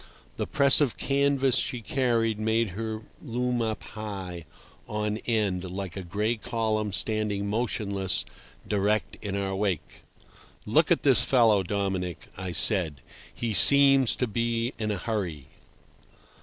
The 0.37 0.47
press 0.47 0.81
of 0.81 0.97
canvas 0.97 1.57
she 1.57 1.79
carried 1.79 2.39
made 2.39 2.69
her 2.69 3.01
loom 3.23 3.61
up 3.61 3.83
high, 3.83 4.45
end 4.89 5.21
on, 5.63 5.71
like 5.71 5.95
a 5.95 6.01
gray 6.01 6.37
column 6.37 6.91
standing 6.91 7.47
motionless 7.47 8.25
directly 8.67 9.19
in 9.21 9.37
our 9.37 9.55
wake. 9.55 10.01
"Look 10.65 10.89
at 10.91 11.03
this 11.03 11.21
fellow, 11.21 11.61
Dominic," 11.61 12.27
I 12.35 12.51
said. 12.51 13.01
"He 13.31 13.53
seems 13.53 14.15
to 14.15 14.25
be 14.25 14.73
in 14.79 14.89
a 14.89 14.97
hurry." 14.97 15.49